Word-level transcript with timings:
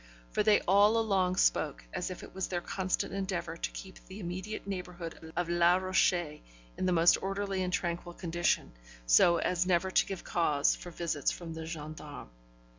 For 0.31 0.41
they 0.41 0.61
all 0.61 0.97
along 0.97 1.35
spoke 1.35 1.85
as 1.93 2.09
if 2.09 2.23
it 2.23 2.33
was 2.33 2.47
their 2.47 2.59
constant 2.59 3.13
endeavour 3.13 3.55
to 3.55 3.69
keep 3.69 4.03
the 4.07 4.19
immediate 4.19 4.65
neighbourhood 4.65 5.31
of 5.35 5.47
Les 5.47 5.79
Rochers 5.79 6.39
in 6.75 6.87
the 6.87 6.91
most 6.91 7.21
orderly 7.21 7.61
and 7.61 7.71
tranquil 7.71 8.13
condition, 8.13 8.71
so 9.05 9.37
as 9.37 9.67
never 9.67 9.91
to 9.91 10.05
give 10.07 10.23
cause 10.23 10.75
for 10.75 10.89
visits 10.89 11.29
from 11.29 11.53
the 11.53 11.67
gendarmes. 11.67 12.31